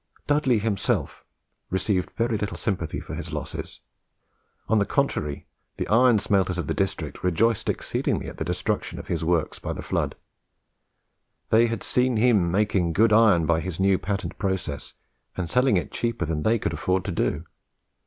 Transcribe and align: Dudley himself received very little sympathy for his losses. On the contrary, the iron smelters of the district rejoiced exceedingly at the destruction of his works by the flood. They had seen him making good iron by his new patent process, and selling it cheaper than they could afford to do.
Dudley 0.25 0.57
himself 0.57 1.23
received 1.69 2.09
very 2.17 2.35
little 2.35 2.57
sympathy 2.57 2.99
for 2.99 3.13
his 3.13 3.31
losses. 3.31 3.81
On 4.67 4.79
the 4.79 4.85
contrary, 4.87 5.45
the 5.77 5.87
iron 5.89 6.17
smelters 6.17 6.57
of 6.57 6.65
the 6.65 6.73
district 6.73 7.23
rejoiced 7.23 7.69
exceedingly 7.69 8.25
at 8.27 8.39
the 8.39 8.43
destruction 8.43 8.97
of 8.97 9.09
his 9.09 9.23
works 9.23 9.59
by 9.59 9.73
the 9.73 9.83
flood. 9.83 10.15
They 11.51 11.67
had 11.67 11.83
seen 11.83 12.17
him 12.17 12.49
making 12.49 12.93
good 12.93 13.13
iron 13.13 13.45
by 13.45 13.59
his 13.59 13.79
new 13.79 13.99
patent 13.99 14.39
process, 14.39 14.93
and 15.37 15.47
selling 15.47 15.77
it 15.77 15.91
cheaper 15.91 16.25
than 16.25 16.41
they 16.41 16.57
could 16.57 16.73
afford 16.73 17.05
to 17.05 17.11
do. 17.11 17.45